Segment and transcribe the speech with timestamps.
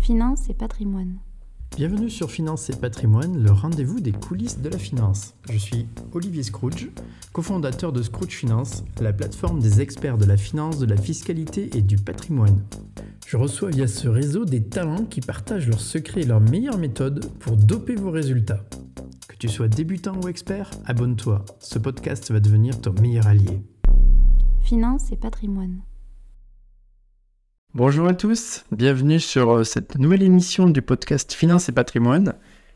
[0.00, 1.18] Finance et patrimoine.
[1.76, 5.34] Bienvenue sur Finance et Patrimoine, le rendez-vous des coulisses de la finance.
[5.50, 6.90] Je suis Olivier Scrooge,
[7.32, 11.82] cofondateur de Scrooge Finance, la plateforme des experts de la finance, de la fiscalité et
[11.82, 12.62] du patrimoine.
[13.26, 17.26] Je reçois via ce réseau des talents qui partagent leurs secrets et leurs meilleures méthodes
[17.40, 18.64] pour doper vos résultats.
[19.28, 21.44] Que tu sois débutant ou expert, abonne-toi.
[21.58, 23.60] Ce podcast va devenir ton meilleur allié.
[24.62, 25.80] Finance et patrimoine.
[27.76, 32.32] Bonjour à tous, bienvenue sur euh, cette nouvelle émission du podcast Finance et patrimoine,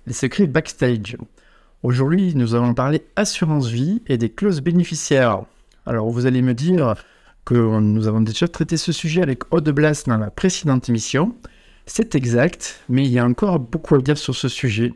[0.07, 1.17] les secrets backstage.
[1.83, 5.45] Aujourd'hui, nous allons parler assurance vie et des clauses bénéficiaires.
[5.87, 6.97] Alors, vous allez me dire
[7.47, 11.35] que nous avons déjà traité ce sujet avec Aude Blas dans la précédente émission.
[11.87, 14.93] C'est exact, mais il y a encore beaucoup à dire sur ce sujet.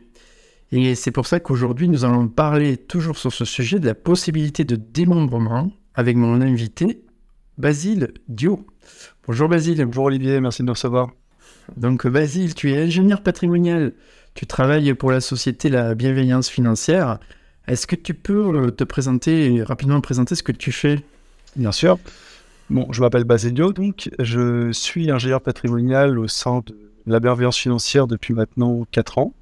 [0.71, 4.65] Et c'est pour ça qu'aujourd'hui, nous allons parler toujours sur ce sujet de la possibilité
[4.65, 7.01] de démembrement avec mon invité,
[7.57, 8.65] Basile Dio.
[9.25, 9.85] Bonjour Basile.
[9.85, 11.11] Bonjour Olivier, merci de nous recevoir.
[11.77, 13.93] Donc Basile, tu es ingénieur patrimonial.
[14.33, 17.19] Tu travailles pour la société La Bienveillance Financière.
[17.67, 20.99] Est-ce que tu peux euh, te présenter, rapidement présenter ce que tu fais?
[21.55, 21.97] Bien sûr.
[22.69, 26.75] Bon, je m'appelle Basilio, donc je suis ingénieur patrimonial au sein de
[27.07, 29.33] La Bienveillance Financière depuis maintenant 4 ans.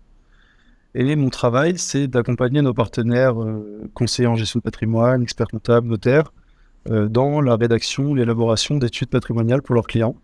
[0.94, 5.88] Et mon travail, c'est d'accompagner nos partenaires euh, conseillers en gestion de patrimoine, experts comptables,
[5.88, 6.32] notaires,
[6.86, 10.16] dans la rédaction, l'élaboration d'études patrimoniales pour leurs clients.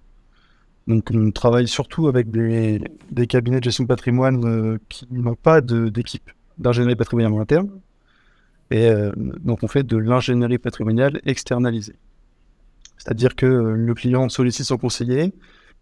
[0.90, 2.82] Donc, on travaille surtout avec des,
[3.28, 7.70] cabinets de gestion de patrimoine euh, qui n'ont pas d'équipe d'ingénierie patrimoniale interne.
[8.72, 11.96] Et euh, donc, on fait de l'ingénierie patrimoniale externalisée.
[12.98, 15.32] C'est-à-dire que le client sollicite son conseiller,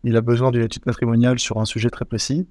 [0.03, 2.45] il a besoin d'une étude patrimoniale sur un sujet très précis.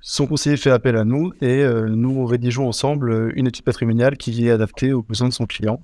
[0.00, 4.50] Son conseiller fait appel à nous et nous rédigeons ensemble une étude patrimoniale qui est
[4.50, 5.80] adaptée aux besoins de son client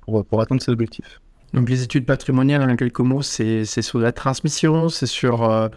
[0.00, 1.20] pour, pour atteindre ses objectifs.
[1.52, 5.68] Donc les études patrimoniales, en quelques mots, c'est sur la transmission, c'est sur, euh,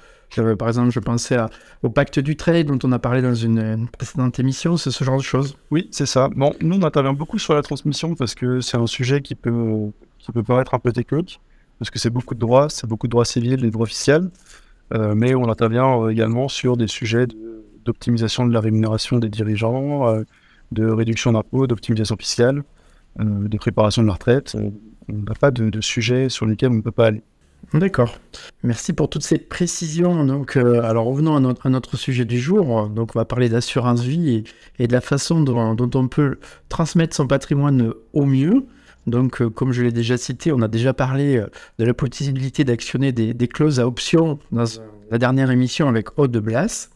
[0.57, 1.37] par exemple, je pensais
[1.83, 5.17] au pacte du trade dont on a parlé dans une, précédente émission, c'est ce genre
[5.17, 5.57] de choses.
[5.71, 6.29] Oui, c'est ça.
[6.33, 9.91] Bon, nous, on intervient beaucoup sur la transmission parce que c'est un sujet qui peut,
[10.19, 11.41] qui peut paraître un peu technique,
[11.79, 14.29] parce que c'est beaucoup de droits, c'est beaucoup de droits civils et de droits officiels,
[14.93, 17.27] euh, mais on intervient euh, également sur des sujets
[17.83, 20.23] d'optimisation de, la rémunération des dirigeants,
[20.71, 22.63] de réduction d'impôts, d'optimisation fiscale.
[23.21, 24.55] Euh, de préparation de la retraite.
[24.55, 24.71] Euh,
[25.07, 27.21] on n'a pas de, sujet sur lesquels on ne peut pas aller.
[27.73, 28.17] D'accord.
[28.63, 30.25] Merci pour toutes ces précisions.
[30.25, 32.89] Donc, euh, alors revenons à notre, sujet du jour.
[32.89, 34.43] Donc, on va parler d'assurance vie
[34.79, 38.65] et, de la façon dont, on peut transmettre son patrimoine au mieux.
[39.07, 41.41] Donc, comme je l'ai déjà cité, on a déjà parlé
[41.79, 44.65] de la possibilité d'actionner des, clauses à option dans
[45.09, 46.89] la dernière émission avec Aude de Blas.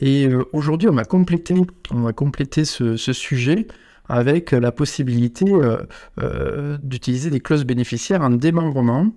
[0.00, 1.54] Et aujourd'hui, on va compléter,
[1.90, 3.66] on va compléter ce sujet
[4.08, 5.78] avec la possibilité euh,
[6.20, 9.12] euh, d'utiliser des clauses bénéficiaires en démembrement.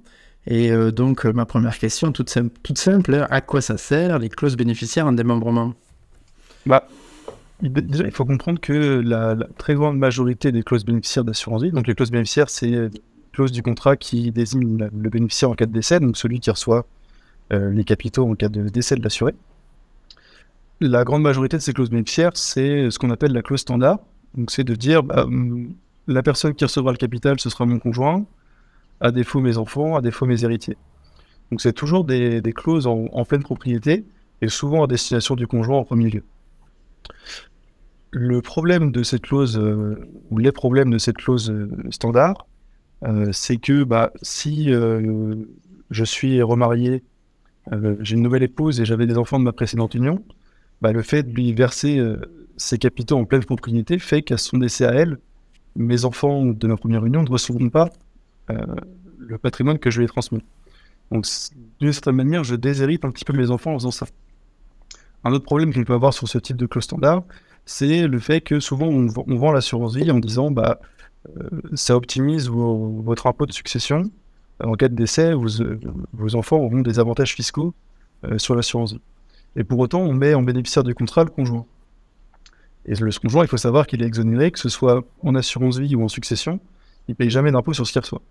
[0.48, 5.08] Et euh, donc, ma première question, toute simple, à quoi ça sert les clauses bénéficiaires
[5.08, 5.74] en démembrement?
[6.66, 6.88] Bah,
[7.62, 11.86] Déjà, il faut comprendre que la, très grande majorité des clauses bénéficiaires d'assurance vie, donc
[11.86, 12.90] les clauses bénéficiaires, c'est les
[13.34, 16.88] clauses du contrat qui désigne le bénéficiaire en cas de décès, donc celui qui reçoit
[17.52, 19.36] les capitaux en cas de décès de l'assuré.
[20.80, 24.00] La grande majorité de ces clauses bénéficiaires, c'est ce qu'on appelle la clause standard,
[24.36, 25.74] donc c'est de dire, bah, hum,
[26.08, 28.26] la personne qui recevra le capital, ce sera mon conjoint,
[29.00, 30.78] à défaut mes enfants, à défaut mes héritiers.
[31.50, 34.06] Donc c'est toujours des, clauses en, pleine propriété
[34.42, 36.24] et souvent à destination du conjoint en premier lieu.
[38.12, 39.96] Le problème de cette clause, euh,
[40.30, 42.48] ou les problèmes de cette clause euh, standard,
[43.04, 47.04] euh, c'est que bah, si je suis remarié,
[48.00, 50.24] j'ai une nouvelle épouse et j'avais des enfants de ma précédente union,
[50.82, 52.02] bah, le fait de lui verser
[52.62, 55.18] ces capitaux en pleine propriété fait qu'à son décès à elle,
[55.76, 57.90] mes enfants de ma première union ne recevront pas
[58.50, 58.56] euh,
[59.18, 60.44] le patrimoine que je ai transmis.
[61.12, 61.26] Donc,
[61.80, 64.06] d'une certaine manière, je déshérite un petit peu mes enfants en faisant ça.
[65.24, 67.24] Un autre problème qu'on peut avoir sur ce type de clause standard,
[67.66, 70.80] c'est le fait que souvent on, vend l'assurance vie en disant bah,
[71.30, 74.04] euh, ça optimise votre impôt de succession.
[74.64, 77.74] En cas de décès, vos, enfants auront des avantages fiscaux
[78.26, 79.02] euh, sur l'assurance vie.
[79.56, 81.66] Et pour autant, on met en bénéficiaire du contrat le conjoint.
[82.86, 85.96] Et le conjoint, il faut savoir qu'il est exonéré, que ce soit en assurance vie
[85.96, 86.60] ou en succession,
[87.08, 88.22] il ne paye jamais d'impôt sur ce qu'il reçoit.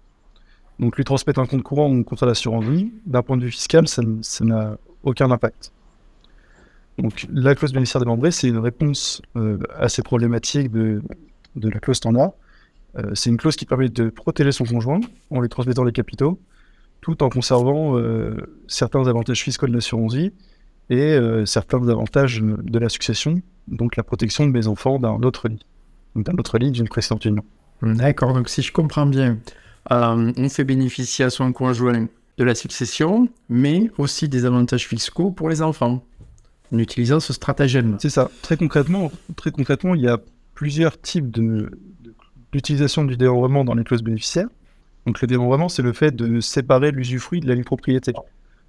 [0.79, 3.51] Donc lui transmettre un compte courant ou un contrat d'assurance vie, d'un point de vue
[3.51, 4.03] fiscal, ça,
[4.41, 5.73] n'a aucun impact.
[6.99, 11.03] Donc la clause bénéficiaire démembrée, c'est une réponse euh, à ces problématiques de,
[11.55, 12.33] la clause standard.
[12.99, 15.01] Euh, c'est une clause qui permet de protéger son conjoint
[15.31, 16.41] en lui transmettant les capitaux,
[17.01, 18.37] tout en conservant euh,
[18.67, 20.33] certains avantages fiscaux de l'assurance vie
[20.91, 25.65] et certains avantages de la succession, donc la protection de mes enfants d'un autre lit,
[26.17, 27.45] d'un autre lit d'une précédente union.
[27.83, 29.39] D'accord, donc si je comprends bien,
[29.91, 32.07] euh, on fait bénéficier à son conjoint
[32.37, 36.05] de la succession, mais aussi des avantages fiscaux pour les enfants,
[36.73, 37.97] en utilisant ce stratagème.
[37.99, 38.31] C'est ça.
[38.43, 40.19] Très concrètement, très concrètement, il y a
[40.55, 41.71] plusieurs types de,
[42.53, 44.49] d'utilisation du démembrement dans les clauses bénéficiaires.
[45.07, 48.13] Donc le démembrement, c'est le fait de séparer l'usufruit de la propriété.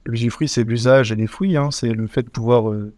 [0.06, 2.94] L'usufruit, c'est l'usage et les fruits, hein, c'est le fait de pouvoir euh,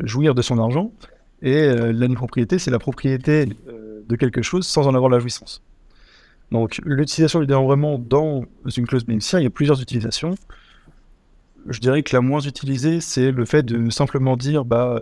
[0.00, 0.92] jouir de son argent.
[1.40, 5.18] Et euh, la propriété, c'est la propriété euh, de quelque chose sans en avoir la
[5.18, 5.62] jouissance.
[6.50, 8.44] Donc l'utilisation du démembrement dans
[8.76, 10.34] une clause bénéficiaire, il y a plusieurs utilisations.
[11.66, 15.00] Je dirais que la moins utilisée, c'est le fait de simplement dire bah,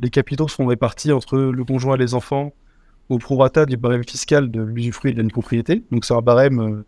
[0.00, 2.52] les capitaux seront répartis entre le conjoint et les enfants
[3.08, 5.84] au prorata du barème fiscal de l'usufruit de la propriété.
[5.92, 6.82] Donc c'est un barème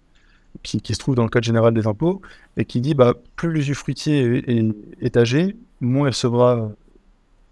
[0.62, 2.22] qui, se trouve dans le code général des impôts
[2.56, 4.42] et qui dit bah, plus l'usufruitier
[5.00, 6.70] est, âgé, moins elle sera,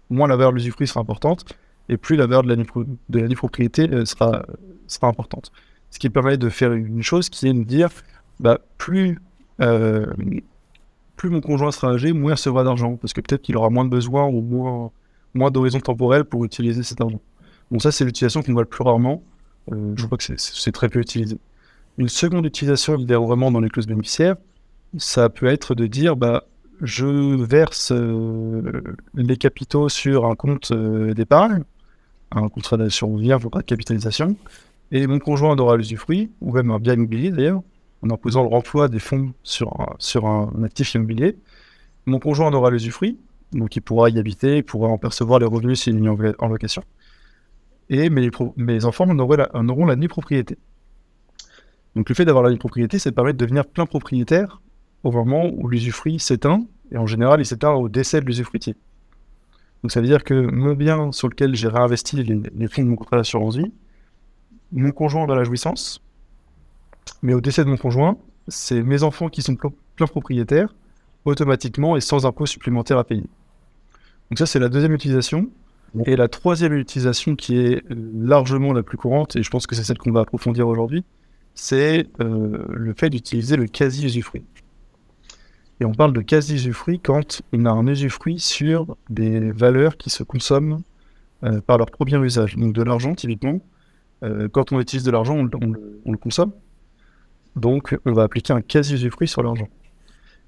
[0.09, 1.45] moins la valeur de l'usufruit sera importante
[1.89, 4.45] et plus la valeur de la, de propriété euh, sera,
[5.01, 5.51] importante.
[5.91, 7.89] Ce qui permet de faire une chose qui est de dire
[8.39, 9.19] bah, plus,
[9.61, 10.07] euh,
[11.15, 13.85] plus mon conjoint sera âgé, moins il recevra d'argent parce que peut-être qu'il aura moins
[13.85, 14.91] de besoins ou moins,
[15.33, 17.19] moins d'horizon temporel pour utiliser cet argent.
[17.69, 19.23] Bon, ça, c'est l'utilisation qu'on voit le plus rarement.
[19.71, 21.37] Euh, je vois que c'est très peu utilisé.
[21.97, 24.35] Une seconde utilisation du déroulement dans les clauses bénéficiaires,
[24.97, 26.45] ça peut être de dire bah,
[26.81, 27.05] je
[27.43, 28.81] verse euh,
[29.13, 31.63] les capitaux sur un compte euh, d'épargne,
[32.31, 34.35] un contrat d'assurance vie, de capitalisation,
[34.91, 37.61] et mon conjoint aura l'usufruit, ou même un bien immobilier d'ailleurs,
[38.01, 39.79] en imposant le remploi des fonds sur
[40.25, 41.37] un, actif immobilier.
[42.05, 43.17] Mon conjoint aura l'usufruit,
[43.53, 46.83] donc il pourra y habiter, il pourra en percevoir les revenus s'il est en location
[47.89, 50.57] et mes, mes enfants en auront, la, en auront la nue propriété.
[51.95, 54.61] Donc le fait d'avoir la nue propriété, ça permet de devenir plein propriétaire
[55.03, 58.75] au moment où l'usufruit s'éteint, et en général il s'éteint au décès de l'usufruitier.
[59.83, 62.95] Donc ça veut dire que mon bien sur lequel j'ai réinvesti les, fonds de mon
[62.95, 63.71] contrat d'assurance vie,
[64.71, 66.01] mon conjoint dans la jouissance,
[67.21, 68.17] mais au décès de mon conjoint,
[68.47, 70.73] c'est mes enfants qui sont plein propriétaires,
[71.25, 73.25] automatiquement et sans impôt supplémentaire à payer.
[74.29, 75.49] Donc ça c'est la deuxième utilisation.
[76.07, 79.75] Et la troisième utilisation qui est euh, largement la plus courante, et je pense que
[79.75, 81.03] c'est celle qu'on va approfondir aujourd'hui,
[81.55, 84.43] c'est euh, le fait d'utiliser le quasi-usufruit.
[85.79, 90.23] Et on parle de quasi-usufruit quand on a un usufruit sur des valeurs qui se
[90.23, 90.81] consomment
[91.43, 92.55] euh, par leur premier usage.
[92.55, 93.59] Donc de l'argent, typiquement.
[94.53, 96.53] quand on utilise de l'argent, on, le consomme.
[97.55, 99.67] Donc on va appliquer un quasi-usufruit sur l'argent.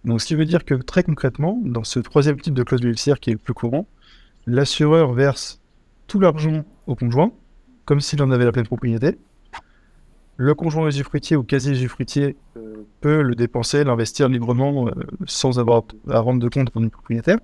[0.06, 3.19] Donc ce qui veut dire que très concrètement, dans ce troisième type de clause bénéficiaire
[3.19, 3.88] qui est le plus courant,
[4.46, 5.60] l'assureur verse
[6.07, 7.31] tout l'argent au conjoint,
[7.86, 9.18] comme s'il en avait la pleine propriété.
[10.37, 14.91] Le conjoint usufruitier ou quasi-usufruitier euh, peut le dépenser, l'investir librement euh,
[15.25, 17.37] sans avoir à rendre de compte pour une propriétaire.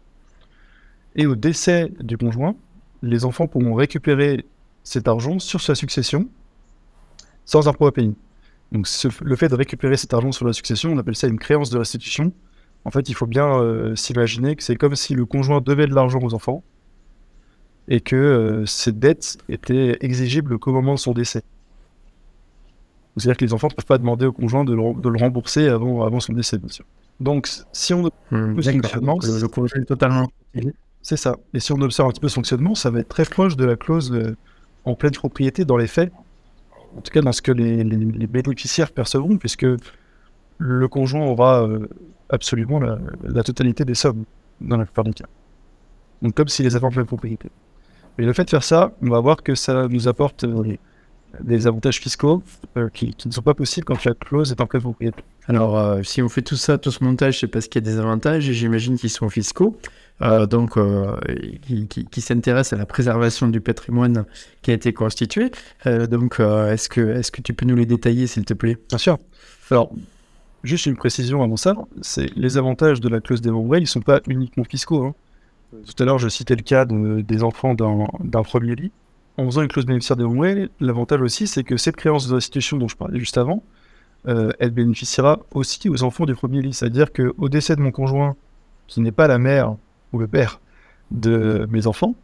[1.15, 2.55] Et au décès du conjoint,
[3.01, 4.45] les enfants pourront récupérer
[4.83, 6.27] cet argent sur sa succession
[7.45, 8.13] sans impôt à payer.
[8.71, 8.87] Donc
[9.21, 11.77] le fait de récupérer cet argent sur la succession, on appelle ça une créance de
[11.77, 12.33] restitution.
[12.83, 15.93] En fait, il faut bien euh, s'imaginer que c'est comme si le conjoint devait de
[15.93, 16.63] l'argent aux enfants
[17.87, 21.43] et que cette dette était exigible qu'au moment de son décès.
[23.17, 25.67] C'est-à-dire que les enfants ne peuvent pas demander au conjoint de le, de le rembourser
[25.67, 26.85] avant, avant son décès, bien sûr.
[27.19, 30.27] Donc, si on hmm, fonctionnement, le, conjoint est totalement.
[31.01, 31.35] C'est ça.
[31.53, 33.65] Et si on observe un petit peu ce fonctionnement, ça va être très proche de
[33.65, 34.35] la clause euh,
[34.85, 36.11] en pleine propriété dans les faits.
[36.97, 39.65] En tout cas, dans ce que les, les, bénéficiaires percevront, puisque
[40.57, 41.87] le conjoint aura euh,
[42.29, 44.25] absolument la, la, totalité des sommes
[44.59, 45.25] dans la plupart des cas.
[46.21, 47.49] Donc, comme s'il les avait en pleine propriété.
[48.17, 50.75] Et le fait de faire ça, on va voir que ça nous apporte euh,
[51.39, 52.43] des avantages fiscaux
[52.77, 55.23] euh, qui, ne sont pas possibles quand la clause est en pleine propriété.
[55.47, 57.91] Alors, euh, si on fait tout ça, tout ce montage, c'est parce qu'il y a
[57.91, 59.77] des avantages et j'imagine qu'ils sont fiscaux.
[60.49, 60.77] donc,
[61.63, 64.25] qui, qui, s'intéressent à la préservation du patrimoine
[64.61, 65.49] qui a été constitué.
[65.85, 68.77] donc, est-ce que, est que tu peux nous les détailler, s'il te plaît?
[68.89, 69.17] Bien sûr.
[69.71, 69.91] Alors,
[70.63, 74.01] juste une précision avant ça, c'est les avantages de la clause démembrée, ils ne sont
[74.01, 75.05] pas uniquement fiscaux.
[75.05, 75.15] Hein.
[75.71, 78.91] Tout à l'heure, je citais le cas des enfants d'un premier lit.
[79.37, 82.87] En faisant une clause bénéficiaire démembrée, l'avantage aussi, c'est que cette créance de restitution dont
[82.87, 83.63] je parlais juste avant,
[84.27, 86.73] euh, elle bénéficiera aussi aux enfants du premier lit.
[86.73, 88.35] C'est-à-dire qu'au décès de mon conjoint,
[88.87, 89.75] qui n'est pas la mère
[90.11, 90.59] ou le père
[91.11, 92.15] de mes enfants,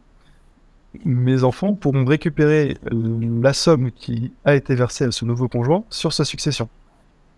[1.04, 6.12] mes enfants pourront récupérer la somme qui a été versée à ce nouveau conjoint sur
[6.12, 6.68] sa succession.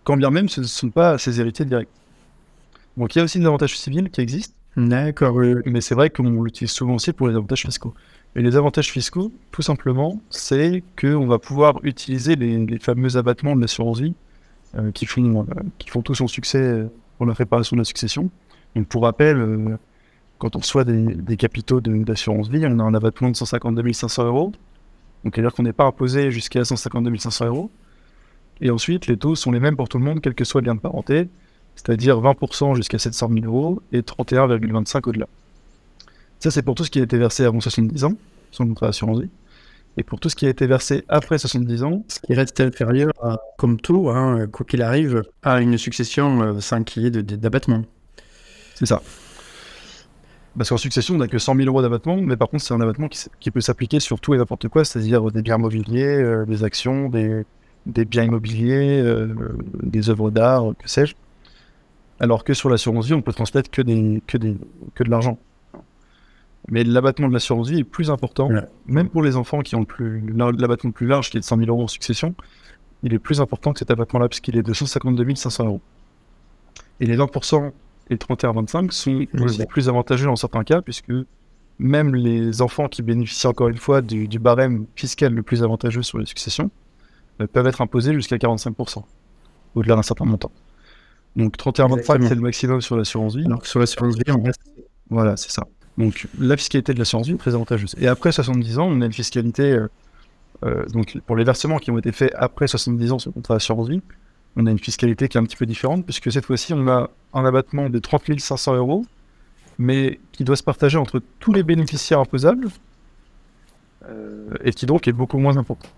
[0.03, 1.89] Quand bien même ce ne sont pas ses héritiers directs.
[2.97, 4.55] Donc il y a aussi des avantages civils qui existent.
[4.77, 7.93] D'accord, mais c'est vrai qu'on l'utilise souvent aussi pour les avantages fiscaux.
[8.35, 13.61] Et les avantages fiscaux, tout simplement, c'est qu'on va pouvoir utiliser les, fameux abattements de
[13.61, 14.13] l'assurance vie
[14.77, 16.85] euh, qui, font, euh, qui font tout son succès
[17.17, 18.29] pour la préparation de la succession.
[18.75, 19.77] Donc, pour rappel, euh,
[20.37, 24.53] quand on reçoit des, capitaux d'assurance vie, on a un abattement de 152 500 euros.
[25.23, 27.69] Donc, c'est-à-dire qu'on n'est pas imposé jusqu'à 152 500 euros.
[28.61, 30.67] Et ensuite, les taux sont les mêmes pour tout le monde, quel que soit le
[30.67, 31.27] lien de parenté.
[31.75, 35.27] c'est-à-dire 20% jusqu'à 700 000 euros et 31,25 au-delà.
[36.41, 38.13] Ça, c'est pour tout ce qui a été versé avant 70 ans,
[38.51, 39.29] son contrat d'assurance vie.
[39.97, 43.11] Et pour tout ce qui a été versé après 70 ans, Ce qui reste inférieur,
[43.21, 47.11] à- comme tout, hein, quoi qu'il arrive, à une succession euh, sans qu'il y ait
[47.11, 47.83] d'abattement.
[48.75, 49.01] c'est ça.
[50.57, 52.81] Parce qu'en succession, on n'a que 100 000 euros d'abattement, mais par contre, c'est un
[52.81, 56.63] abattement qui, peut s'appliquer sur tout et n'importe quoi, c'est-à-dire des biens immobiliers, euh, des
[56.63, 57.45] actions, des,
[57.85, 59.27] des biens immobiliers, euh,
[59.83, 61.13] des œuvres d'art, que sais-je.
[62.19, 64.57] Alors que sur l'assurance vie, on peut transmettre que, des, que, des,
[64.95, 65.37] que de l'argent.
[66.69, 68.61] Mais l'abattement de l'assurance vie est plus important, Ouais.
[68.85, 70.21] même pour les enfants qui ont le plus-
[70.57, 72.35] l'abattement le plus large, qui est de 100 000 euros en succession,
[73.03, 75.81] il est plus important que cet abattement-là, puisqu'il est de 152 500 euros.
[76.99, 77.71] Et les 20%
[78.09, 81.11] et le 31-25 sont aussi plus avantageux dans certains cas, puisque
[81.79, 86.03] même les enfants qui bénéficient encore une fois du, du barème fiscal le plus avantageux
[86.03, 86.69] sur les successions
[87.41, 89.03] euh, peuvent être imposés jusqu'à 45%,
[89.73, 90.51] au-delà d'un certain montant.
[91.35, 92.27] Donc 31-25, Exactement.
[92.29, 93.45] c'est le maximum sur l'assurance vie.
[93.45, 94.61] Alors que sur l'assurance vie, on reste
[95.09, 95.65] Voilà, c'est ça.
[95.97, 97.95] Donc la fiscalité de l'assurance vie est très avantageuse.
[97.99, 99.87] Et après 70 ans, on a une fiscalité, euh,
[100.63, 103.55] euh, donc pour les versements qui ont été faits après 70 ans sur le contrat
[103.55, 104.01] d'assurance vie,
[104.55, 107.09] on a une fiscalité qui est un petit peu différente, puisque cette fois-ci, on a
[107.33, 109.05] un abattement de 30 500 euros,
[109.77, 112.67] mais qui doit se partager entre tous les bénéficiaires imposables,
[114.07, 115.89] euh, et qui donc est beaucoup moins important.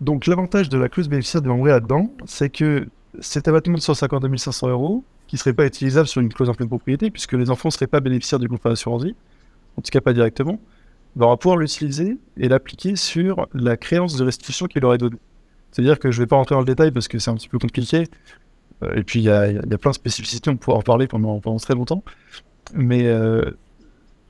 [0.00, 2.88] Donc l'avantage de la clause bénéficiaire de l'embré là-dedans, c'est que
[3.20, 6.52] cet abattement de 152 500 euros, qui ne serait pas utilisable sur une clause en
[6.52, 9.14] pleine propriété, puisque les enfants ne seraient pas bénéficiaires du contrat d'assurance vie,
[9.78, 10.60] en tout cas pas directement,
[11.16, 15.16] on va pouvoir l'utiliser et l'appliquer sur la créance de restitution qu'il aurait donnée.
[15.70, 17.48] C'est-à-dire que je ne vais pas rentrer dans le détail parce que c'est un petit
[17.48, 18.08] peu compliqué,
[18.82, 21.74] euh, et puis il y a, plein de spécificités, on pourra en parler pendant, très
[21.74, 22.04] longtemps,
[22.74, 23.52] mais euh,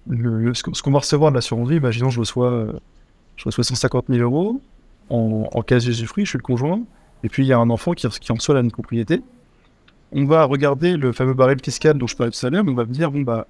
[0.06, 2.72] ce qu'on va recevoir de l'assurance vie, imaginons je reçois, euh,
[3.34, 4.60] je reçois 150 000 euros
[5.10, 6.80] en, en cas d'usufruit, je suis le conjoint,
[7.24, 9.20] et puis il y a un enfant qui, qui en reçoit la propriété,
[10.12, 12.74] on va regarder le fameux barème fiscal dont je parlais tout à l'heure, mais on
[12.74, 13.46] va me dire, bon, bah,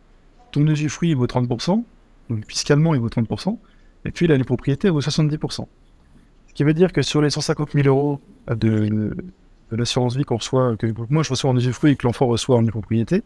[0.52, 1.82] ton usufruit il vaut 30%,
[2.30, 3.58] donc fiscalement il vaut 30%,
[4.04, 5.66] et puis la propriété vaut 70%.
[6.48, 9.14] Ce qui veut dire que sur les 150 000 euros de,
[9.70, 12.56] de l'assurance vie qu'on reçoit, que moi je reçois en usufruit et que l'enfant reçoit
[12.58, 13.22] en propriété,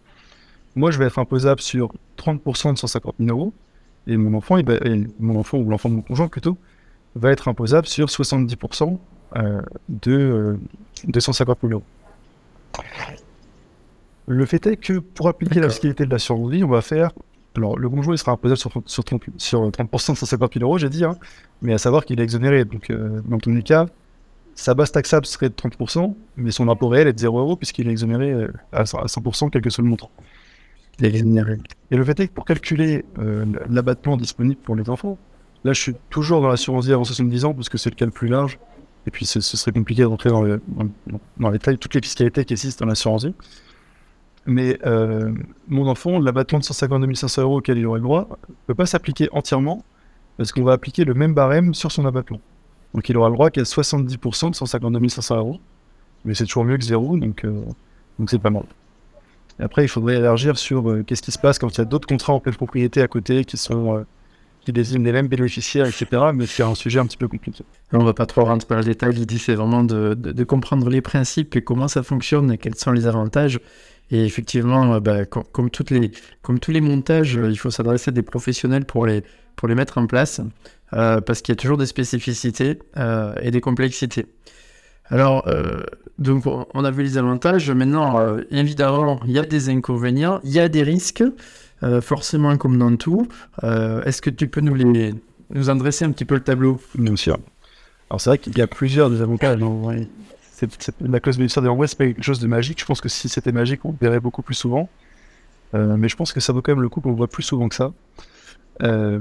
[0.76, 3.52] moi je vais être imposable sur 30% de 150 000 euros,
[4.06, 6.56] et mon enfant, il va- et mon enfant ou l'enfant de mon conjoint plutôt,
[7.16, 8.98] va être imposable sur 70%
[9.36, 10.56] euh, de, euh,
[11.04, 11.82] de 150 000 euros.
[14.26, 17.12] Le fait est que pour appliquer la fiscalité de l'assurance vie, on va faire.
[17.56, 20.64] Alors, le conjoint il sera imposable sur, 30 sur 30, sur 30% de 150 000
[20.64, 21.16] euros, j'ai dit, hein,
[21.62, 22.64] mais à savoir qu'il est exonéré.
[22.64, 23.86] Donc, euh, dans tous les cas,
[24.54, 27.88] sa base taxable serait de 30%, mais son impôt réel est de 0 euros puisqu'il
[27.88, 30.10] est exonéré euh, à 100%, à 100%, quel que soit le montant.
[31.00, 31.58] exonéré.
[31.90, 35.18] Et le fait est que pour calculer euh, l'abattement disponible pour les enfants,
[35.64, 38.06] là je suis toujours dans l'assurance vie avant 70 ans parce que c'est le cas
[38.06, 38.58] le plus large.
[39.06, 40.88] Et puis ce, ce serait compliqué de rentrer dans, le, dans,
[41.36, 43.34] dans les détails, toutes les fiscalités qui existent dans l'assurance vie.
[44.46, 45.32] Mais euh,
[45.68, 48.86] mon enfant, l'abattement de 152 500 euros auquel il aurait le droit ne peut pas
[48.86, 49.84] s'appliquer entièrement
[50.36, 52.40] parce qu'on va appliquer le même barème sur son abattement.
[52.94, 55.60] Donc il aura le droit qu'à 70% de 152 500 euros.
[56.24, 57.62] Mais c'est toujours mieux que zéro, donc euh,
[58.18, 58.64] donc c'est pas mal.
[59.58, 62.06] Après, il faudrait élargir sur euh, qu'est-ce qui se passe quand il y a d'autres
[62.08, 64.04] contrats en pleine propriété à côté qui sont
[64.60, 66.06] qui désignent les mêmes bénéficiaires, etc.
[66.34, 67.62] Mais c'est un sujet un petit peu compliqué.
[67.92, 69.14] On va pas trop rentrer dans le détail.
[69.14, 72.90] L'idée, c'est vraiment de- de comprendre les principes et comment ça fonctionne et quels sont
[72.90, 73.60] les avantages.
[74.10, 78.22] Et effectivement, euh, bah, com- comme, tous les montages, euh, il faut s'adresser à des
[78.22, 79.22] professionnels pour les,
[79.74, 80.40] mettre en place
[80.92, 82.78] euh, parce qu'il y a toujours des spécificités
[83.42, 84.26] et des complexités.
[85.08, 85.48] Alors,
[86.18, 87.70] donc, on a vu les avantages.
[87.70, 91.22] Maintenant, évidemment, il y a des inconvénients, il y a des risques,
[92.02, 93.28] forcément comme dans tout.
[93.62, 95.14] Est-ce que tu peux nous, les,
[95.54, 96.80] un petit peu le tableau?
[96.96, 97.38] Bien sûr.
[98.10, 99.60] Alors c'est vrai qu'il y a plusieurs des avantages.
[100.58, 102.80] C'est- la clause bénéficiaire des renvois, c'est pas quelque chose de magique.
[102.80, 104.88] Je pense que si c'était magique, on le verrait beaucoup plus souvent.
[105.74, 107.42] Euh, mais je pense que ça vaut quand même le coup qu'on le voit plus
[107.42, 107.92] souvent que ça.
[108.82, 109.20] Euh,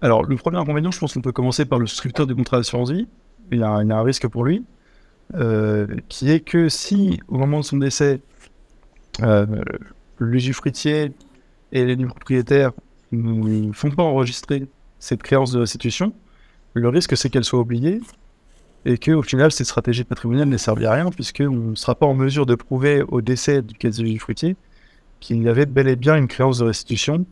[0.00, 2.90] alors, le premier inconvénient, je pense qu'on peut commencer par le souscripteur du contrat d'assurance
[2.90, 3.06] vie.
[3.52, 4.64] Il y, a, un- risque pour lui,
[5.34, 8.20] euh, qui est que si, au moment de son décès,
[9.22, 9.46] euh,
[10.18, 11.12] l'usufruitier
[11.72, 12.72] et les propriétaires
[13.12, 14.66] ne font pas enregistrer
[14.98, 16.14] cette créance de restitution,
[16.74, 18.00] le risque c'est qu'elle soit oubliée
[18.84, 22.06] et que au final cette stratégie patrimoniale ne servi à rien puisqu'on ne sera pas
[22.06, 24.56] en mesure de prouver au décès du quasi fruitier
[25.20, 27.26] qu'il y avait bel et bien une créance de restitution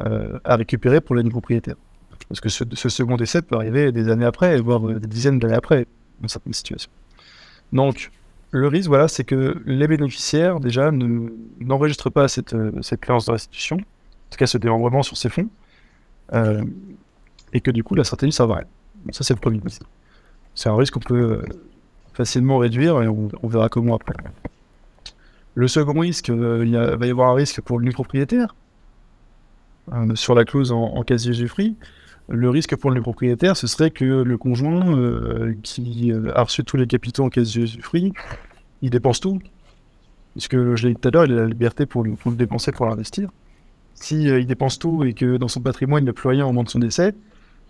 [0.00, 1.76] euh, à récupérer pour les propriétaires.
[2.28, 5.54] Parce que ce, second décès peut arriver des années après, voire euh, des dizaines d'années
[5.54, 5.86] après,
[6.20, 6.90] dans certaines situations.
[7.72, 8.10] Donc,
[8.50, 11.30] le risque, voilà, c'est que les bénéficiaires, déjà, ne-
[11.60, 15.28] n'enregistrent pas cette, euh, cette créance de restitution, en tout cas ce démembrement sur ces
[15.28, 15.48] fonds,
[17.52, 18.66] et que du coup, la stratégie serve à rien.
[19.04, 19.82] Donc ça, c'est le premier risque.
[20.54, 21.42] C'est un risque qu'on peut euh,
[22.12, 24.14] facilement réduire et on, verra comment après.
[25.54, 28.54] Le second risque, euh, il va y avoir un risque pour le nu propriétaire
[29.92, 31.76] euh, sur la clause en, en quasi usufruit.
[32.28, 36.86] Le risque pour le propriétaire, ce serait que le conjoint qui a reçu tous les
[36.86, 38.12] capitaux en quasi usufruit,
[38.82, 39.40] il dépense tout.
[40.32, 42.70] Puisque je l'ai dit tout à l'heure, il a la liberté pour le, le dépenser,
[42.70, 43.30] pour l'investir.
[43.94, 46.70] Si euh, il dépense tout et que dans son patrimoine, plus rien au moment de
[46.70, 47.14] son décès,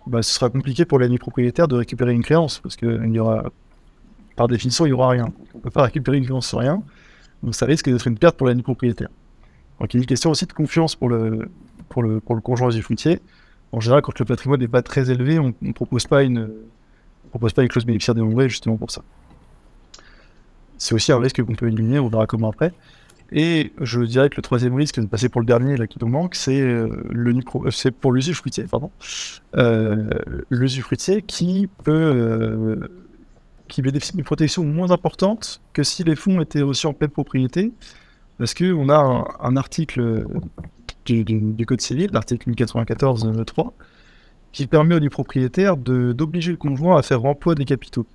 [0.07, 3.51] bah, ce sera compliqué pour l'année propriétaire de récupérer une créance, parce que y aura,
[4.35, 5.31] par définition, il n'y aura rien.
[5.53, 6.83] On ne peut pas récupérer une créance sur rien,
[7.43, 9.09] donc ça risque d'être une perte pour l'année propriétaire.
[9.79, 11.49] Donc il y a une question aussi de confiance pour le,
[11.89, 12.69] pour le, pour le conjoint.
[13.73, 16.49] En général, quand le patrimoine n'est pas très élevé, on ne propose pas une,
[17.29, 19.01] propose pas une clause bénéficiaire dénombrée justement pour ça.
[20.77, 22.73] C'est aussi un risque qu'on peut éliminer, on verra comment après.
[23.31, 26.07] Et je dirais que le troisième risque, de passer pour le dernier là qui nous
[26.09, 28.91] manque, c'est euh, le euh, c'est pour l'usufruitier, pardon.
[29.55, 30.09] Euh,
[30.49, 32.89] l'usufruitier qui peut
[33.69, 37.71] qui bénéficie d'une protection moins importante que si les fonds étaient reçus en pleine propriété,
[38.37, 40.25] parce que on a un, article
[41.05, 43.71] du, du- du Code civil, l'article 1094.3,
[44.51, 48.05] qui permet au nu propriétaire d'obliger le conjoint à faire emploi des capitaux.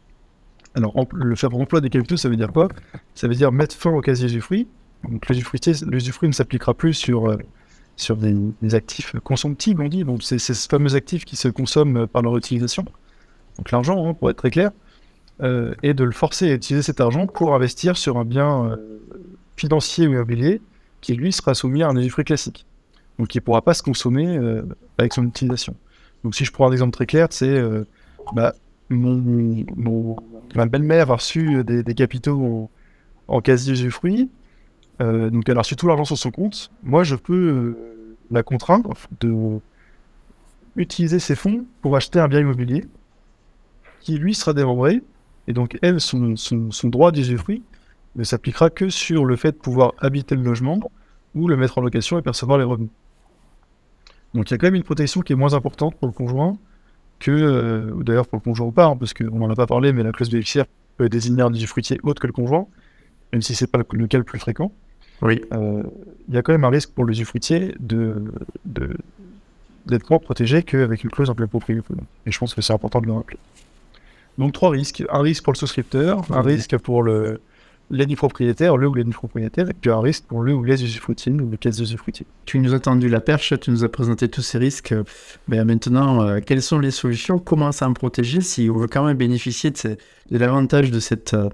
[0.74, 2.68] Alors, le faire emploi des capitaux, ça veut dire quoi?
[3.14, 4.68] Ça veut dire mettre fin au quasi-usufruit.
[5.04, 7.36] Donc, l'usufruit ne s'appliquera plus sur, euh,
[7.96, 10.04] sur des, actifs consomptibles, on dit.
[10.04, 12.84] Donc, c'est ces fameux actifs qui se consomment par leur utilisation.
[13.56, 14.70] Donc, l'argent, hein, pour être très clair.
[15.42, 18.76] Euh, et de le forcer à utiliser cet argent pour investir sur un bien euh,
[19.56, 20.62] financier ou immobilier
[21.02, 22.66] qui, lui, sera soumis à un usufruit classique.
[23.18, 24.62] Donc, il ne pourra pas se consommer euh,
[24.98, 25.74] avec son utilisation.
[26.24, 27.62] Donc, si je prends un exemple très clair, c'est
[28.34, 28.54] bah,
[28.88, 30.16] mon,
[30.54, 32.70] ma belle-mère a reçu des, des capitaux
[33.28, 34.30] en, en quasi-usufruit.
[35.00, 36.70] Euh, donc, elle a reçu tout l'argent sur son compte.
[36.82, 39.60] Moi, je peux euh, la contraindre de
[40.76, 42.84] utiliser ces fonds pour acheter un bien immobilier
[44.00, 45.02] qui, lui, sera démembré.
[45.48, 47.62] Et donc, elle, son, son, son droit d'usufruit
[48.16, 50.80] ne s'appliquera que sur le fait de pouvoir habiter le logement
[51.34, 52.90] ou le mettre en location et percevoir les revenus.
[54.34, 56.58] Donc, il y a quand même une protection qui est moins importante pour le conjoint
[57.18, 59.66] que, euh, ou d'ailleurs pour le conjoint ou pas, hein, parce qu'on n'en a pas
[59.66, 62.66] parlé, mais la clause bénéficiaire peut désigner un usufruitier autre que le conjoint,
[63.32, 64.72] même si c'est pas le cas le plus fréquent.
[65.22, 65.42] Oui.
[65.52, 65.82] Euh,
[66.28, 68.22] Il y a quand même un risque pour l'usufruitier de,
[68.64, 68.96] de,
[69.86, 71.84] d'être moins protégé qu'avec une clause en pleine propriété.
[72.26, 73.38] Et je pense que c'est important de le rappeler.
[74.38, 75.02] Donc trois risques.
[75.10, 77.40] Un risque pour le souscripteur, un risque pour le
[77.88, 81.30] l'ennemi propriétaire, le ou l'ennemi propriétaire, et puis un risque pour le ou les usufruitiers
[81.32, 82.26] ou les usufruitiers.
[82.44, 84.92] Tu nous as tendu la perche, tu nous as présenté tous ces risques.
[85.46, 87.38] Ben maintenant, euh, quelles sont les solutions?
[87.38, 89.98] Comment s'en protéger si on veut quand même bénéficier de, ces-
[90.32, 91.48] de l'avantage de, cette, euh,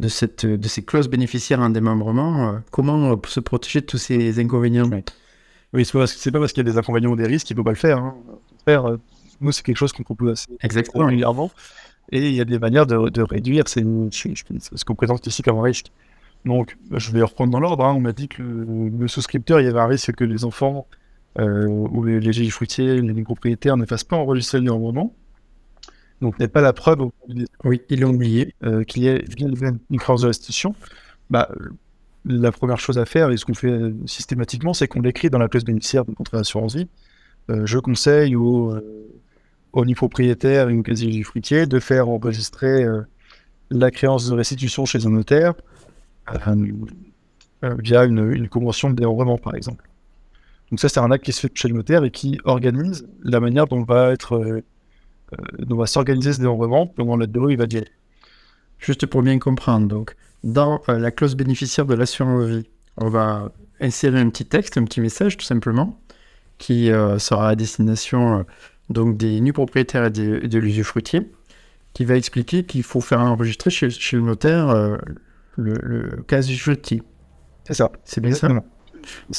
[0.00, 3.98] de, cette, de ces clauses bénéficiaires en démembrement euh, Comment euh, se protéger de tous
[3.98, 4.90] ces inconvénients?
[5.72, 7.46] Oui, c'est pas, parce- c'est pas parce qu'il y a des inconvénients ou des risques
[7.46, 7.98] qu'il faut pas le faire.
[7.98, 8.14] Hein.
[8.68, 8.96] Euh,
[9.40, 11.06] nous, c'est quelque chose qu'on propose assez Exactement.
[11.06, 11.50] régulièrement.
[12.12, 15.58] Et il y a des manières de, de réduire ces- ce qu'on présente ici comme
[15.58, 15.86] un risque.
[16.44, 17.84] Donc, je vais reprendre dans l'ordre.
[17.84, 17.94] hein.
[17.96, 20.86] On m'a dit que le, le souscripteur, il y avait un risque que les enfants
[21.38, 25.14] euh, ou les, les fruitiers, les propriétaires ne fassent pas enregistrer le démembrement.
[26.20, 27.08] Donc, n'est pas la preuve
[27.64, 28.54] Oui, ils l'ont oublié.
[28.64, 29.24] euh, qu'il y ait
[29.90, 30.74] une créance de restitution.
[31.30, 31.70] Bah, euh,
[32.26, 35.38] la première chose à faire, et ce qu'on fait euh, systématiquement, c'est qu'on l'écrit dans
[35.38, 36.88] la clause bénéficiaire du contrat d'assurance vie.
[37.50, 38.74] Euh, je conseille aux,
[39.72, 43.02] aux propriétaires et aux quasi-fruitiers de faire enregistrer euh,
[43.70, 45.54] la créance de restitution chez un notaire
[47.62, 49.84] via une, une convention de démembrement, par exemple.
[50.70, 53.40] Donc ça, c'est un acte qui se fait chez le notaire et qui organise la
[53.40, 54.62] manière dont va être,
[55.32, 57.88] euh, dont va s'organiser ce démembrement pendant la durée où il va durer.
[58.78, 63.50] Juste pour bien comprendre, donc, dans euh, la clause bénéficiaire de l'assurance vie, on va
[63.80, 65.98] insérer un petit texte, un petit message tout simplement,
[66.58, 68.42] qui euh, sera à destination euh,
[68.90, 71.30] donc des nus propriétaires et, de l'usufruitier,
[71.92, 74.96] qui va expliquer qu'il faut faire enregistrer chez, chez le notaire euh,
[75.56, 77.02] le, le cas usufruitier.
[77.64, 77.90] C'est ça.
[78.04, 78.70] C'est bien ça Exactement.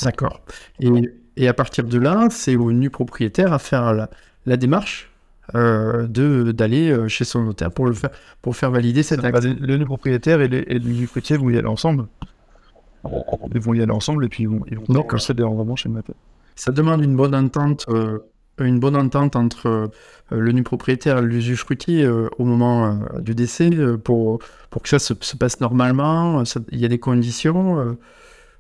[0.04, 0.42] D'accord.
[0.80, 0.90] Et,
[1.38, 4.10] et à partir de là, c'est au nu propriétaire à faire la,
[4.46, 5.12] la démarche
[5.54, 8.10] euh, de d'aller euh, chez son notaire pour le faire
[8.42, 9.44] pour faire valider cet Bah, acte.
[9.44, 12.08] le nu propriétaire et, les, et l'usufruitier vont y aller ensemble.
[13.54, 15.06] Ils vont y aller ensemble et puis ils vont, ils vont D'accord.
[15.12, 16.16] enregistrer le démembrement chez le notaire.
[16.56, 18.20] Ça demande une bonne entente, euh,
[18.60, 19.88] une bonne entente entre euh,
[20.32, 23.70] le nu propriétaire et l'usufruitier au moment du décès
[24.04, 24.40] pour,
[24.72, 26.42] pour que ça se, se passe normalement.
[26.72, 27.96] Il y a des conditions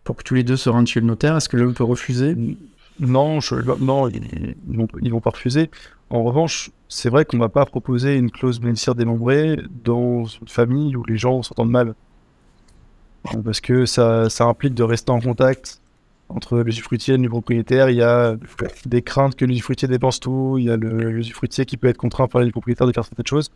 [0.04, 1.36] pour que tous les deux se rendent chez le notaire.
[1.38, 2.36] Est-ce que l'un peut refuser?
[3.00, 5.72] Non, je- non ils, ils vont, ils vont pas refuser.
[6.16, 10.96] En revanche, c'est vrai qu'on va pas proposer une clause bénéficiaire démembrée dans une famille
[10.96, 11.94] où les gens s'entendent mal.
[13.44, 15.82] Parce que ça, implique de rester en contact
[16.30, 17.90] entre l'usufruitier et le propriétaire.
[17.90, 18.38] Il y a
[18.86, 20.56] des craintes que l'usufruitier dépense tout.
[20.58, 23.28] Il y a le l'usufruitier qui peut être contraint par les propriétaires de faire certaines
[23.28, 23.52] choses.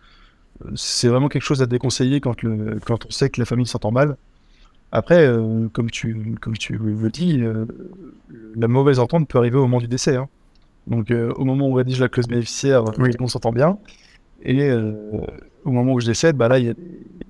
[0.76, 4.18] C'est vraiment quelque chose à déconseiller quand, on sait que la famille s'entend mal.
[4.92, 7.66] Après, euh, comme, tu, comme tu le dis, euh,
[8.58, 10.18] la mauvaise entente peut arriver au moment du décès.
[10.18, 10.28] hein.
[10.90, 13.12] Donc, euh, au moment où on rédige la clause bénéficiaire, Oui.
[13.20, 13.78] on s'entend bien.
[14.42, 14.94] Et euh,
[15.66, 16.74] au moment où je décède, bah là, il y a,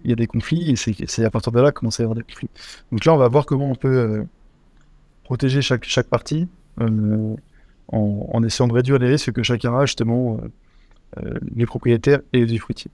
[0.03, 0.71] il y a des conflits.
[0.71, 2.49] Et c'est à partir de là que commence à y avoir des conflits.
[2.91, 4.23] Donc là, on va voir comment on peut euh,
[5.23, 6.47] protéger chaque, chaque partie
[6.81, 7.35] euh,
[7.89, 10.39] en, en essayant de réduire les risques que chacun a, justement,
[11.17, 12.91] euh, euh, les propriétaires et les usufruitiers.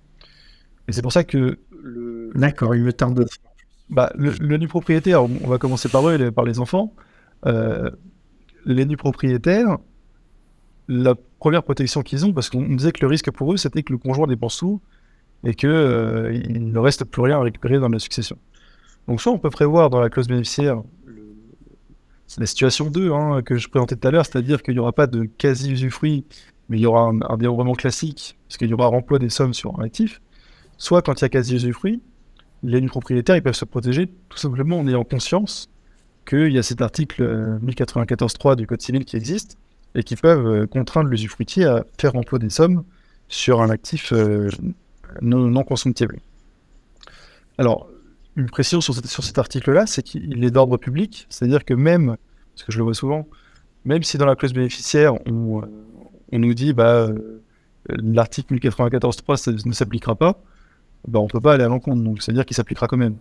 [0.88, 3.26] Et c'est pour ça que le, D'accord, il me tarde de...
[3.90, 6.94] bah, le, le nu propriétaire, on va commencer par eux, les- par les enfants.
[7.46, 7.92] Euh,
[8.66, 9.78] les nus propriétaires,
[10.88, 13.94] la première protection qu'ils ont, parce qu'on disait que le risque pour eux, c'était que
[13.94, 14.82] le conjoint dépense tout
[15.44, 18.38] et que euh, ne reste plus rien à récupérer dans la succession.
[19.08, 20.82] Donc soit on peut prévoir dans la clause bénéficiaire
[22.28, 24.94] c'est la situation 2 hein, que je présentais tout à l'heure, c'est-à-dire qu'il n'y aura
[24.94, 26.26] pas de quasi-usufruit,
[26.70, 29.80] mais il y aura un, dénombrement classique, parce qu'il y aura remploi des sommes sur
[29.80, 30.22] un actif.
[30.78, 32.02] Soit quand il y a quasi-usufruit,
[32.64, 35.70] les nus propriétaires peuvent se protéger tout simplement en ayant conscience
[36.28, 39.60] qu'il y a cet article euh, 1094.3 du Code civil qui existe
[39.96, 42.84] et qui peuvent euh, contraindre l'usufruitier à faire emploi des sommes
[43.30, 44.50] sur un actif euh,
[45.22, 46.20] non, consommables.
[47.58, 47.88] Alors,
[48.36, 52.18] une précision sur, cet- article-là, c'est qu'il est d'ordre public, c'est-à-dire que même,
[52.54, 53.28] parce que je le vois souvent,
[53.86, 55.66] même si dans la clause bénéficiaire, on, euh,
[56.34, 57.08] nous dit bah,
[57.88, 60.42] l'article 1094.3 ça ne s'appliquera pas,
[61.08, 63.16] bah, on peut pas aller à l'encontre, donc c'est-à-dire qu'il s'appliquera quand même.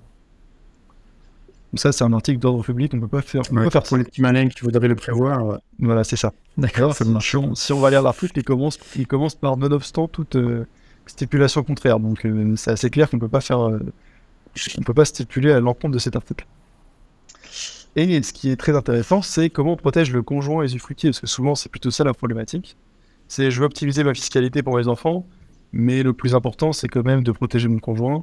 [1.74, 3.70] Donc ça, c'est un article d'ordre public, on peut pas faire, on peut Ouais, pas
[3.72, 5.44] faire pour les petits malins qui voudraient le prévoir.
[5.44, 5.56] ouais.
[5.80, 6.32] Voilà, c'est ça.
[6.56, 6.94] D'accord.
[6.94, 10.68] Si on, si on va lire l'article, il commence, il commence par nonobstant toute euh,
[11.06, 11.98] stipulation contraire.
[11.98, 13.80] Donc euh, c'est assez clair qu'on peut pas faire, euh,
[14.78, 16.46] on peut pas stipuler à l'encontre de cet article.
[17.96, 21.18] Et ce qui est très intéressant, c'est comment on protège le conjoint et usufruitier, parce
[21.20, 22.76] que souvent c'est plutôt ça la problématique.
[23.26, 25.26] C'est je veux optimiser ma fiscalité pour mes enfants,
[25.72, 28.20] mais le plus important c'est quand même de protéger mon conjoint euh,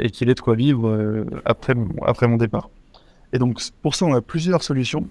[0.00, 2.70] et qu'il ait de quoi vivre euh, après, mon, départ.
[3.32, 5.06] Et donc pour ça on a plusieurs solutions.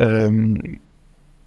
[0.00, 0.54] Euh,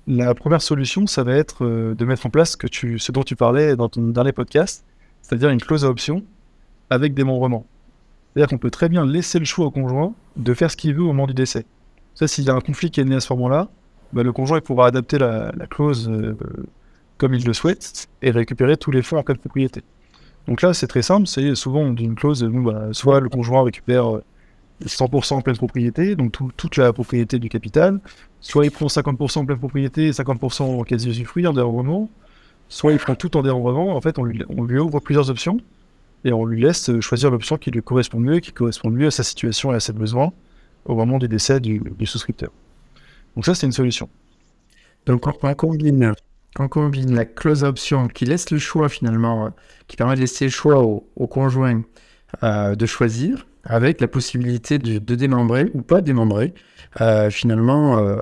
[0.08, 3.76] la première solution, ça va être euh, de mettre en place ce, dont tu parlais
[3.76, 4.86] dans ton dernier podcast,
[5.22, 6.24] c'est-à-dire une clause à option
[6.90, 7.66] avec démembrement.
[8.34, 11.02] C'est-à-dire qu'on peut très bien laisser le choix au conjoint de faire ce qu'il veut
[11.02, 11.66] au moment du décès.
[12.14, 13.70] Ça, s'il y a un conflit qui est né à ce moment-là,
[14.14, 16.38] bah, le conjoint il pourra adapter la, la clause euh,
[17.18, 19.82] comme il le souhaite et récupérer tous les fonds en cas de propriété.
[20.48, 23.64] Donc là, c'est très simple, c'est souvent on dit une clause, euh, soit le conjoint
[23.64, 24.24] récupère euh,
[24.86, 28.00] 100% en pleine propriété, donc tout- toute la propriété du capital,
[28.42, 32.10] soit il prend 50% en pleine propriété et 50% en quasi-usufruit en dénombrement,
[32.70, 33.96] soit il prend tout en dénombrement.
[33.96, 34.44] En fait, on lui,
[34.80, 35.58] ouvre plusieurs options
[36.26, 39.12] et on lui laisse euh, choisir l'option qui lui correspond mieux, qui correspond mieux à
[39.12, 40.32] sa situation et à ses besoins
[40.86, 42.52] au moment du décès du, du souscripteur.
[43.36, 44.10] Donc ça, c'est une solution.
[45.08, 46.14] Donc on, on combine,
[46.60, 49.50] on combine la clause à option qui laisse le choix finalement, euh,
[49.88, 51.82] qui permet de laisser le choix au, au conjoint
[52.44, 56.54] euh, de choisir, avec la possibilité de, de démembrer ou pas démembrer
[57.02, 58.18] euh, finalement euh,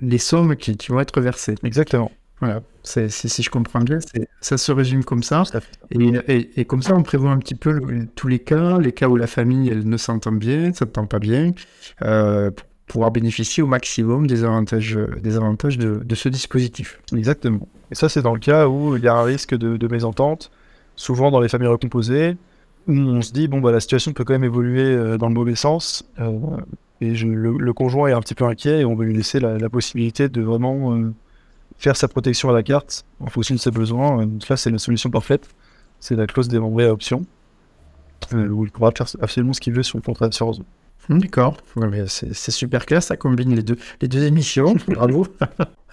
[0.00, 1.54] les sommes qui, qui vont être versées.
[1.64, 2.10] Exactement.
[2.40, 5.44] Voilà, c'est, c'est- si je comprends bien, c'est- ça se résume comme ça.
[5.90, 8.92] Et, et- et comme ça, on prévoit un petit peu le- tous les cas, les
[8.92, 11.52] cas où la famille elle ne s'entend bien, ne s'entend pas bien,
[12.00, 17.00] pour pouvoir bénéficier au maximum des avantages, des avantages de, ce dispositif.
[17.16, 17.66] Exactement.
[17.90, 20.50] Et ça, c'est dans le cas où il y a un risque de, mésentente,
[20.96, 22.36] souvent dans les familles recomposées,
[22.86, 25.34] où on se dit, bon, bah, la situation peut quand même évoluer euh, dans le
[25.34, 26.38] mauvais sens, euh,
[27.00, 30.28] et le, conjoint est un petit peu inquiet, et on veut lui laisser la, possibilité
[30.28, 31.12] de vraiment euh,
[31.78, 34.26] faire sa protection à la carte, en fonction de ses besoins.
[34.26, 35.48] Donc là, c'est la solution parfaite,
[36.00, 37.24] c'est la clause démembrée à option,
[38.32, 40.60] où il pourra faire absolument ce qu'il veut sur le contrat d'assurance.
[41.08, 45.26] Hmm, D'accord, Ouais, c'est super clair, ça combine les deux, les deux émissions, bravo.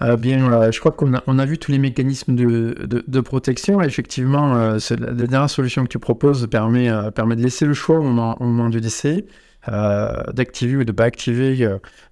[0.00, 2.74] Euh, bien, euh, je crois qu'on a, on a vu tous les mécanismes de,
[3.06, 3.80] de, protection.
[3.80, 8.02] Effectivement, euh, la, dernière solution que tu proposes permet, permet de laisser le choix au
[8.02, 9.26] moment, au moment du décès,
[9.68, 11.68] d'activer ou de ne pas activer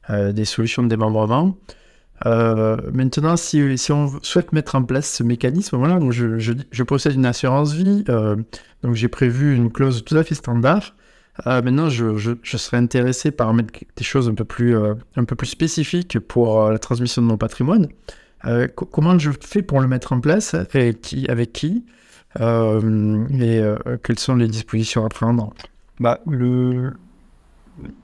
[0.08, 1.56] des solutions de démembrement.
[2.24, 6.82] Maintenant, si, si on souhaite mettre en place ce mécanisme, voilà, donc je, je, je
[6.84, 8.04] possède une assurance vie,
[8.84, 10.94] donc j'ai prévu une clause tout à fait standard.
[11.46, 14.94] Euh, maintenant, je, serais intéressé par mettre des choses un peu plus, euh,
[15.44, 17.88] spécifiques pour euh, la transmission de mon patrimoine.
[18.42, 20.54] Co- comment je fais pour le mettre en place?
[20.74, 20.96] Et
[21.28, 21.84] avec qui?
[22.38, 23.62] Et
[24.02, 25.52] quelles sont les dispositions à prendre?
[25.98, 26.20] Bah.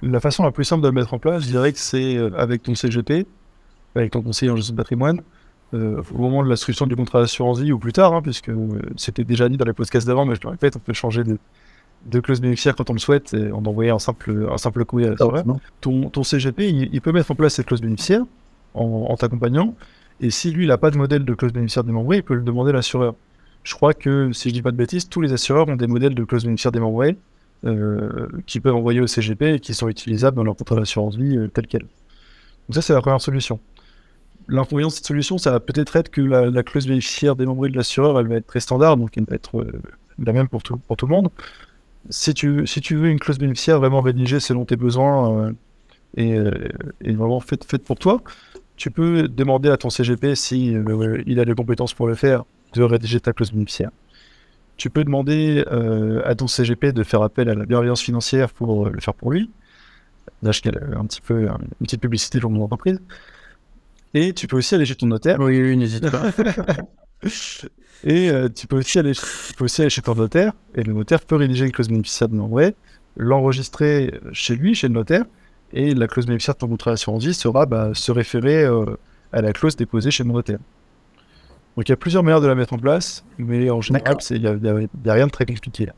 [0.03, 2.63] La façon la plus simple de le mettre en place, je dirais que c'est avec
[2.63, 3.27] ton CGP,
[3.95, 5.23] avec ton conseiller en gestion de patrimoine,
[5.73, 8.51] au moment de l'instruction du contrat d'assurance vie ou plus tard, hein, puisque
[8.97, 11.39] c'était déjà dit dans les podcasts d'avant, mais je le répète, on peut changer de,
[12.07, 15.09] de clause bénéficiaire quand on le souhaite et en envoyer un simple, un simple courrier
[15.09, 15.45] à l'assureur.
[15.81, 18.23] Ton, ton CGP, il, il peut mettre en place cette clause bénéficiaire
[18.75, 19.75] en, en t'accompagnant,
[20.21, 22.43] et si lui, il n'a pas de modèle de clause bénéficiaire démembrée, il peut le
[22.43, 23.15] demander à l'assureur.
[23.65, 26.15] Je crois que, si je dis pas de bêtises, tous les assureurs ont des modèles
[26.15, 27.17] de clause bénéficiaire démembrée,
[27.65, 31.37] euh, qu'ils peuvent envoyer au CGP et qui sont utilisables dans leur contrat d'assurance vie
[31.37, 31.83] euh, tel quel.
[31.83, 33.59] Donc ça, c'est la première solution.
[34.49, 37.77] L'inconvénient de cette solution, ça va peut-être être que la, la clause bénéficiaire démembrée de
[37.77, 39.83] l'assureur, elle va être très standard, donc elle va être euh,
[40.25, 41.31] la même pour tout, pour tout le monde.
[42.11, 45.53] Si tu, si tu veux une clause bénéficiaire vraiment rédigée selon tes besoins euh,
[46.17, 46.51] et, euh,
[47.03, 48.23] et vraiment faite, pour toi,
[48.77, 52.45] tu peux demander à ton CGP si euh, il a les compétences pour le faire
[52.75, 53.91] de rédiger ta clause bénéficiaire.
[54.77, 58.87] Tu peux demander euh, à ton CGP de faire appel à la bienveillance financière pour
[58.87, 59.51] euh, le faire pour lui.
[60.43, 63.01] Là, je calme un petit peu une petite publicité pour mon entreprise.
[64.13, 65.41] Et tu peux aussi chez ton notaire.
[65.41, 66.31] Oui, oui, n'hésite pas.
[68.05, 70.53] Et euh, tu, peux aussi aller, tu peux aussi aller chez ton notaire.
[70.75, 72.71] Et le notaire peut rédiger une clause bénéficiaire de l'envoi,
[73.17, 75.25] l'enregistrer chez lui, chez le notaire.
[75.73, 78.85] Et la clause bénéficiaire de ton contrat d'assurance vie sera bah, se référer euh,
[79.33, 80.59] à la clause déposée chez mon notaire.
[81.77, 84.41] Donc il y a plusieurs manières de la mettre en place, mais en général, il
[84.41, 85.93] n'y a, rien de très compliqué là.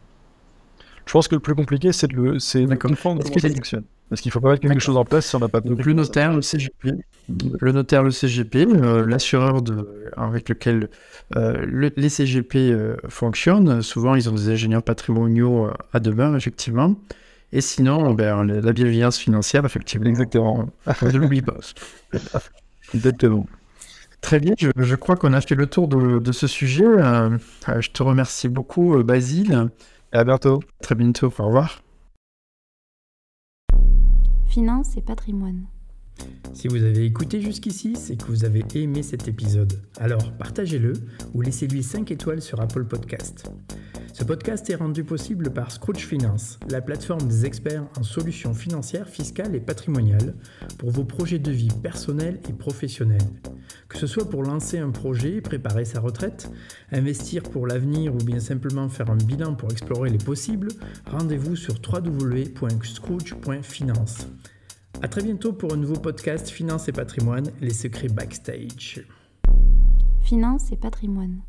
[1.07, 3.85] Je pense que le plus compliqué, c'est de, le- comprendre comment ça fonctionne.
[4.09, 5.91] Parce qu'il faut pas mettre quelque chose en place si on n'a pas Donc compris
[5.91, 6.93] le notaire, le CGP,
[7.61, 10.89] le notaire, le CGP, euh, l'assureur de- avec lequel
[11.37, 13.83] euh, le- les CGP euh, fonctionnent.
[13.83, 16.97] Souvent, ils ont des ingénieurs patrimoniaux à demeure, effectivement.
[17.53, 20.07] Et sinon, ben, la la bienveillance financière, effectivement.
[20.07, 20.69] Exactement.
[21.03, 21.57] Je ne l'oublie pas.
[22.95, 23.47] Exactement.
[24.21, 26.85] Très bien, je, je crois qu'on a fait le tour de, de ce sujet.
[26.87, 29.69] Je te remercie beaucoup, Basile.
[30.13, 30.61] Et à bientôt.
[30.83, 31.83] Très bientôt, au revoir.
[34.59, 35.69] Finance et patrimoine.
[36.59, 39.81] Si vous avez écouté jusqu'ici, c'est que vous avez aimé cet épisode.
[40.01, 40.95] Alors partagez-le
[41.33, 43.49] ou laissez-lui 5 étoiles sur Apple Podcast.
[44.13, 49.09] Ce podcast est rendu possible par Scrooge Finance, la plateforme des experts en solutions financières,
[49.09, 50.35] fiscales et patrimoniales
[50.79, 53.21] pour vos projets de vie personnels et professionnels.
[53.89, 56.51] Que ce soit pour lancer un projet, préparer sa retraite,
[56.91, 60.71] investir pour l'avenir ou bien simplement faire un bilan pour explorer les possibles,
[61.07, 64.27] rendez-vous sur www.scrooge.finance.
[65.01, 69.07] A très bientôt pour un nouveau podcast Finance et patrimoine, les secrets backstage.
[70.23, 71.41] Finance et patrimoine.